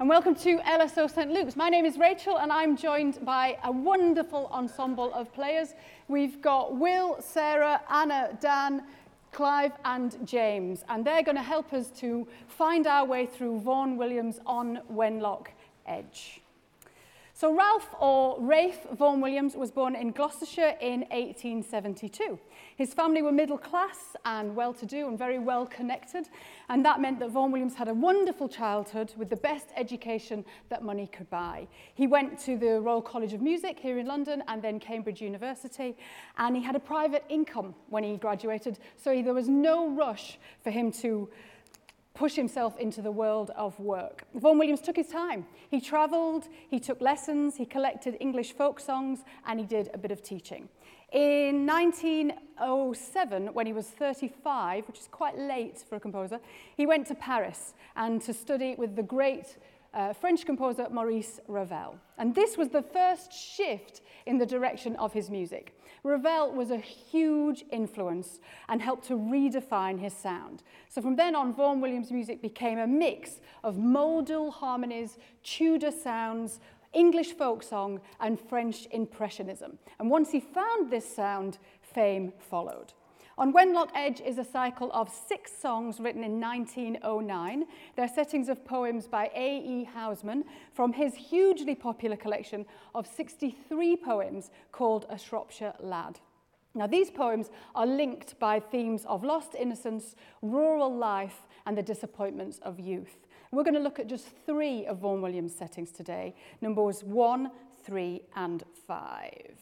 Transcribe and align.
and 0.00 0.08
welcome 0.08 0.34
to 0.34 0.56
LSO 0.60 1.10
St 1.10 1.30
Luke's. 1.30 1.56
My 1.56 1.68
name 1.68 1.84
is 1.84 1.98
Rachel 1.98 2.38
and 2.38 2.50
I'm 2.50 2.74
joined 2.74 3.18
by 3.22 3.58
a 3.62 3.70
wonderful 3.70 4.48
ensemble 4.50 5.12
of 5.12 5.30
players. 5.34 5.74
We've 6.08 6.40
got 6.40 6.74
Will, 6.74 7.18
Sarah, 7.20 7.82
Anna, 7.92 8.30
Dan, 8.40 8.82
Clive 9.30 9.72
and 9.84 10.16
James 10.26 10.84
and 10.88 11.04
they're 11.04 11.22
going 11.22 11.36
to 11.36 11.42
help 11.42 11.74
us 11.74 11.90
to 12.00 12.26
find 12.48 12.86
our 12.86 13.04
way 13.04 13.26
through 13.26 13.60
Vaughan 13.60 13.98
Williams 13.98 14.40
on 14.46 14.78
Wenlock 14.90 15.48
Edge. 15.86 16.40
So 17.40 17.54
Ralph, 17.54 17.94
or 17.98 18.38
Rafe 18.38 18.84
Vaughan 18.98 19.22
Williams, 19.22 19.56
was 19.56 19.70
born 19.70 19.94
in 19.96 20.10
Gloucestershire 20.12 20.76
in 20.82 21.00
1872. 21.10 22.38
His 22.76 22.92
family 22.92 23.22
were 23.22 23.32
middle 23.32 23.56
class 23.56 24.14
and 24.26 24.54
well-to-do 24.54 25.08
and 25.08 25.18
very 25.18 25.38
well 25.38 25.64
connected, 25.64 26.28
and 26.68 26.84
that 26.84 27.00
meant 27.00 27.18
that 27.20 27.30
Vaughan 27.30 27.50
Williams 27.50 27.74
had 27.76 27.88
a 27.88 27.94
wonderful 27.94 28.46
childhood 28.46 29.14
with 29.16 29.30
the 29.30 29.38
best 29.38 29.68
education 29.74 30.44
that 30.68 30.84
money 30.84 31.06
could 31.06 31.30
buy. 31.30 31.66
He 31.94 32.06
went 32.06 32.38
to 32.40 32.58
the 32.58 32.78
Royal 32.78 33.00
College 33.00 33.32
of 33.32 33.40
Music 33.40 33.80
here 33.80 33.98
in 33.98 34.06
London 34.06 34.44
and 34.46 34.60
then 34.60 34.78
Cambridge 34.78 35.22
University, 35.22 35.96
and 36.36 36.54
he 36.54 36.62
had 36.62 36.76
a 36.76 36.78
private 36.78 37.24
income 37.30 37.74
when 37.88 38.04
he 38.04 38.18
graduated, 38.18 38.78
so 38.98 39.22
there 39.22 39.32
was 39.32 39.48
no 39.48 39.88
rush 39.88 40.38
for 40.62 40.70
him 40.70 40.92
to 40.92 41.26
push 42.14 42.34
himself 42.34 42.76
into 42.78 43.00
the 43.02 43.10
world 43.10 43.50
of 43.56 43.78
work. 43.78 44.24
Vaughan 44.34 44.58
Williams 44.58 44.80
took 44.80 44.96
his 44.96 45.08
time. 45.08 45.46
He 45.70 45.80
travelled, 45.80 46.48
he 46.68 46.80
took 46.80 47.00
lessons, 47.00 47.56
he 47.56 47.64
collected 47.64 48.16
English 48.20 48.52
folk 48.52 48.80
songs, 48.80 49.20
and 49.46 49.60
he 49.60 49.66
did 49.66 49.90
a 49.94 49.98
bit 49.98 50.10
of 50.10 50.22
teaching. 50.22 50.68
In 51.12 51.66
1907, 51.66 53.46
when 53.52 53.66
he 53.66 53.72
was 53.72 53.86
35, 53.88 54.86
which 54.86 54.98
is 55.00 55.08
quite 55.10 55.36
late 55.38 55.78
for 55.78 55.96
a 55.96 56.00
composer, 56.00 56.38
he 56.76 56.86
went 56.86 57.06
to 57.08 57.14
Paris 57.14 57.74
and 57.96 58.20
to 58.22 58.32
study 58.32 58.74
with 58.78 58.96
the 58.96 59.02
great 59.02 59.56
uh, 59.92 60.12
French 60.12 60.46
composer 60.46 60.88
Maurice 60.90 61.40
Ravel. 61.48 61.96
And 62.18 62.34
this 62.34 62.56
was 62.56 62.68
the 62.68 62.82
first 62.82 63.32
shift 63.32 64.02
in 64.26 64.38
the 64.38 64.46
direction 64.46 64.94
of 64.96 65.12
his 65.12 65.30
music. 65.30 65.76
Ravel 66.04 66.52
was 66.52 66.70
a 66.70 66.76
huge 66.78 67.64
influence 67.72 68.38
and 68.68 68.80
helped 68.80 69.06
to 69.08 69.14
redefine 69.14 69.98
his 69.98 70.12
sound. 70.14 70.62
So 70.88 71.02
from 71.02 71.16
then 71.16 71.34
on, 71.36 71.52
Vaughan 71.54 71.80
Williams' 71.80 72.10
music 72.12 72.40
became 72.40 72.78
a 72.78 72.86
mix 72.86 73.40
of 73.64 73.76
modal 73.78 74.50
harmonies, 74.50 75.18
Tudor 75.42 75.90
sounds, 75.90 76.60
English 76.92 77.32
folk 77.36 77.62
song, 77.62 78.00
and 78.20 78.40
French 78.40 78.86
impressionism. 78.92 79.78
And 79.98 80.08
once 80.08 80.30
he 80.30 80.40
found 80.40 80.90
this 80.90 81.12
sound, 81.14 81.58
fame 81.82 82.32
followed. 82.38 82.92
On 83.38 83.52
Wenlock 83.52 83.90
Edge 83.94 84.20
is 84.20 84.38
a 84.38 84.44
cycle 84.44 84.90
of 84.92 85.08
six 85.08 85.52
songs 85.56 86.00
written 86.00 86.24
in 86.24 86.40
1909. 86.40 87.64
They're 87.94 88.08
settings 88.08 88.48
of 88.48 88.64
poems 88.64 89.06
by 89.06 89.30
A.E. 89.34 89.88
Hausman 89.96 90.44
from 90.72 90.92
his 90.92 91.14
hugely 91.14 91.74
popular 91.74 92.16
collection 92.16 92.66
of 92.94 93.06
63 93.06 93.96
poems 93.96 94.50
called 94.72 95.06
A 95.08 95.16
Shropshire 95.16 95.74
Lad. 95.80 96.18
Now, 96.74 96.86
these 96.86 97.10
poems 97.10 97.50
are 97.74 97.86
linked 97.86 98.38
by 98.38 98.60
themes 98.60 99.04
of 99.06 99.24
lost 99.24 99.54
innocence, 99.58 100.14
rural 100.42 100.94
life, 100.94 101.46
and 101.66 101.76
the 101.76 101.82
disappointments 101.82 102.58
of 102.60 102.78
youth. 102.78 103.26
We're 103.52 103.64
going 103.64 103.74
to 103.74 103.80
look 103.80 103.98
at 103.98 104.06
just 104.06 104.26
three 104.46 104.86
of 104.86 104.98
Vaughan 104.98 105.20
Williams' 105.22 105.54
settings 105.54 105.90
today 105.90 106.34
numbers 106.60 107.02
one, 107.02 107.50
three, 107.84 108.22
and 108.36 108.62
five. 108.86 109.58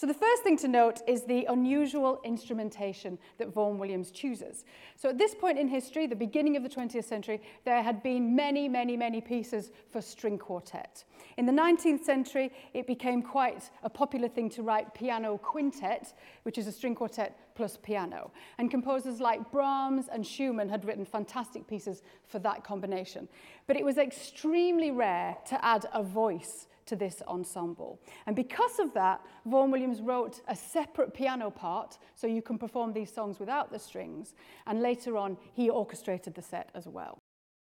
So 0.00 0.06
the 0.06 0.14
first 0.14 0.42
thing 0.42 0.56
to 0.56 0.66
note 0.68 1.02
is 1.06 1.24
the 1.24 1.44
unusual 1.44 2.22
instrumentation 2.24 3.18
that 3.36 3.48
Vaughan 3.52 3.76
Williams 3.78 4.10
chooses. 4.10 4.64
So 4.96 5.10
at 5.10 5.18
this 5.18 5.34
point 5.34 5.58
in 5.58 5.68
history, 5.68 6.06
the 6.06 6.16
beginning 6.16 6.56
of 6.56 6.62
the 6.62 6.70
20th 6.70 7.04
century, 7.04 7.42
there 7.66 7.82
had 7.82 8.02
been 8.02 8.34
many, 8.34 8.66
many, 8.66 8.96
many 8.96 9.20
pieces 9.20 9.72
for 9.90 10.00
string 10.00 10.38
quartet. 10.38 11.04
In 11.36 11.44
the 11.44 11.52
19th 11.52 12.02
century, 12.02 12.50
it 12.72 12.86
became 12.86 13.22
quite 13.22 13.68
a 13.82 13.90
popular 13.90 14.26
thing 14.28 14.48
to 14.56 14.62
write 14.62 14.94
piano 14.94 15.36
quintet, 15.36 16.14
which 16.44 16.56
is 16.56 16.66
a 16.66 16.72
string 16.72 16.94
quartet 16.94 17.38
plus 17.54 17.76
piano. 17.82 18.30
And 18.56 18.70
composers 18.70 19.20
like 19.20 19.52
Brahms 19.52 20.08
and 20.10 20.26
Schumann 20.26 20.70
had 20.70 20.86
written 20.86 21.04
fantastic 21.04 21.66
pieces 21.68 22.00
for 22.26 22.38
that 22.38 22.64
combination. 22.64 23.28
But 23.66 23.76
it 23.76 23.84
was 23.84 23.98
extremely 23.98 24.92
rare 24.92 25.36
to 25.50 25.62
add 25.62 25.84
a 25.92 26.02
voice 26.02 26.68
to 26.90 26.96
this 26.96 27.22
ensemble. 27.28 28.00
And 28.26 28.34
because 28.34 28.80
of 28.80 28.92
that, 28.94 29.20
Vaughan 29.46 29.70
Williams 29.70 30.02
wrote 30.02 30.40
a 30.48 30.56
separate 30.56 31.14
piano 31.14 31.48
part 31.48 31.96
so 32.16 32.26
you 32.26 32.42
can 32.42 32.58
perform 32.58 32.92
these 32.92 33.12
songs 33.14 33.38
without 33.38 33.70
the 33.72 33.78
strings. 33.78 34.34
And 34.66 34.82
later 34.82 35.16
on, 35.16 35.36
he 35.54 35.70
orchestrated 35.70 36.34
the 36.34 36.42
set 36.42 36.70
as 36.74 36.88
well. 36.88 37.22